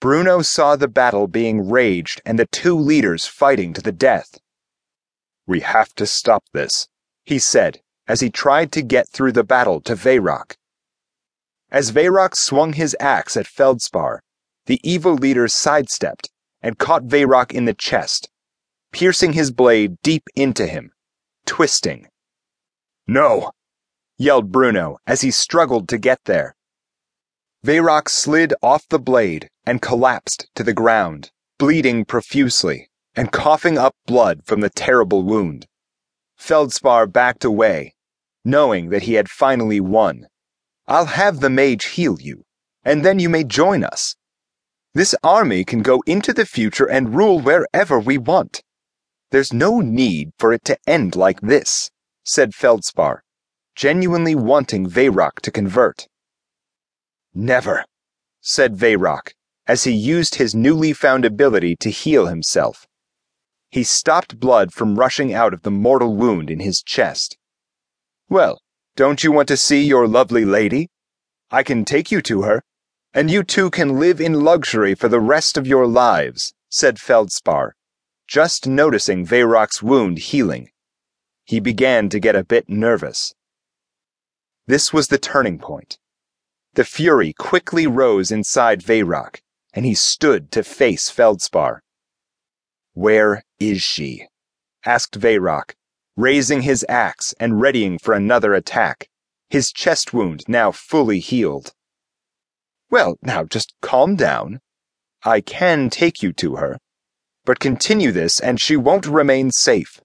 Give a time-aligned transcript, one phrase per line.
[0.00, 4.38] Bruno saw the battle being raged and the two leaders fighting to the death.
[5.46, 6.88] We have to stop this,
[7.24, 10.56] he said as he tried to get through the battle to Vayrock.
[11.70, 14.20] As Vayrock swung his axe at Feldspar,
[14.66, 16.28] the evil leader sidestepped
[16.60, 18.28] and caught Vayrock in the chest,
[18.90, 20.90] piercing his blade deep into him,
[21.46, 22.08] twisting.
[23.06, 23.52] No!
[24.18, 26.56] yelled Bruno as he struggled to get there.
[27.64, 33.94] Vayrock slid off the blade and collapsed to the ground, bleeding profusely and coughing up
[34.06, 35.66] blood from the terrible wound.
[36.38, 37.94] Feldspar backed away,
[38.46, 40.26] knowing that he had finally won.
[40.86, 42.44] I'll have the mage heal you,
[42.82, 44.16] and then you may join us.
[44.94, 48.62] This army can go into the future and rule wherever we want.
[49.30, 51.90] There's no need for it to end like this,
[52.24, 53.22] said Feldspar,
[53.76, 56.08] genuinely wanting Vayrock to convert.
[57.34, 57.84] Never,
[58.40, 59.34] said Vayrock,
[59.66, 62.86] as he used his newly found ability to heal himself.
[63.70, 67.38] He stopped blood from rushing out of the mortal wound in his chest.
[68.28, 68.60] Well,
[68.96, 70.88] don't you want to see your lovely lady?
[71.50, 72.62] I can take you to her,
[73.14, 77.74] and you two can live in luxury for the rest of your lives, said Feldspar,
[78.26, 80.70] just noticing Vayrock's wound healing.
[81.44, 83.34] He began to get a bit nervous.
[84.66, 85.98] This was the turning point.
[86.74, 91.82] The fury quickly rose inside Vayrock, and he stood to face Feldspar.
[92.94, 94.28] Where is she?
[94.84, 95.74] asked Vayrock,
[96.16, 99.08] raising his axe and readying for another attack,
[99.48, 101.72] his chest wound now fully healed.
[102.88, 104.60] Well, now just calm down.
[105.24, 106.78] I can take you to her,
[107.44, 110.00] but continue this and she won't remain safe.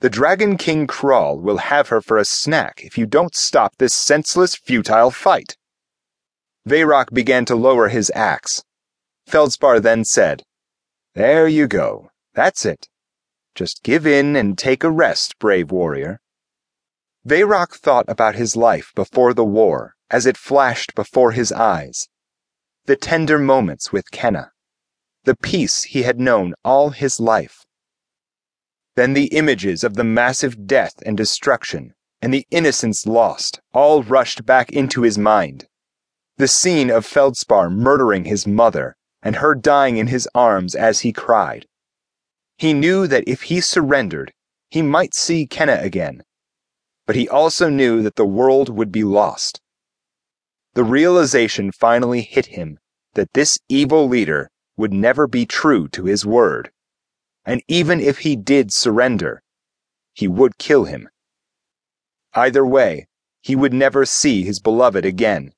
[0.00, 3.94] The Dragon King Kral will have her for a snack if you don't stop this
[3.94, 5.56] senseless, futile fight.
[6.66, 8.64] Vayrock began to lower his axe.
[9.26, 10.42] Feldspar then said,
[11.14, 12.10] There you go.
[12.34, 12.88] That's it.
[13.54, 16.20] Just give in and take a rest, brave warrior.
[17.26, 22.08] Vayrock thought about his life before the war as it flashed before his eyes.
[22.86, 24.52] The tender moments with Kenna.
[25.24, 27.64] The peace he had known all his life.
[28.96, 34.46] Then the images of the massive death and destruction and the innocence lost all rushed
[34.46, 35.66] back into his mind.
[36.36, 41.12] The scene of Feldspar murdering his mother and her dying in his arms as he
[41.12, 41.66] cried.
[42.58, 44.32] He knew that if he surrendered,
[44.68, 46.24] he might see Kenna again.
[47.06, 49.60] But he also knew that the world would be lost.
[50.74, 52.78] The realization finally hit him
[53.14, 56.72] that this evil leader would never be true to his word.
[57.44, 59.42] And even if he did surrender,
[60.14, 61.08] he would kill him.
[62.34, 63.06] Either way,
[63.40, 65.52] he would never see his beloved again.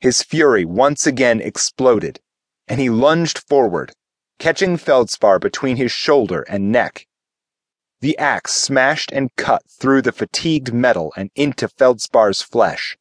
[0.00, 2.20] His fury once again exploded,
[2.66, 3.92] and he lunged forward,
[4.38, 7.06] catching Feldspar between his shoulder and neck.
[8.00, 12.96] The axe smashed and cut through the fatigued metal and into Feldspar's flesh.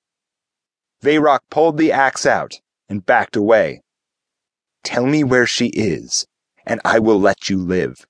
[1.01, 3.81] Vayrock pulled the axe out and backed away.
[4.83, 6.27] Tell me where she is,
[6.66, 8.05] and I will let you live.